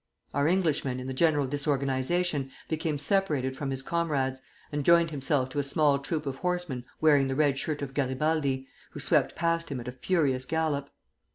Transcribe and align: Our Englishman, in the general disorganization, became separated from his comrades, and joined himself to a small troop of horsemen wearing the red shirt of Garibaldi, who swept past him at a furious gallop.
Our 0.33 0.47
Englishman, 0.47 0.99
in 0.99 1.05
the 1.05 1.13
general 1.13 1.45
disorganization, 1.45 2.49
became 2.67 2.97
separated 2.97 3.55
from 3.55 3.69
his 3.69 3.83
comrades, 3.83 4.41
and 4.71 4.83
joined 4.83 5.11
himself 5.11 5.49
to 5.49 5.59
a 5.59 5.63
small 5.63 5.99
troop 5.99 6.25
of 6.25 6.37
horsemen 6.37 6.85
wearing 7.01 7.27
the 7.27 7.35
red 7.35 7.59
shirt 7.59 7.83
of 7.83 7.93
Garibaldi, 7.93 8.67
who 8.93 8.99
swept 8.99 9.35
past 9.35 9.69
him 9.71 9.79
at 9.79 9.87
a 9.87 9.91
furious 9.91 10.45
gallop. 10.47 10.89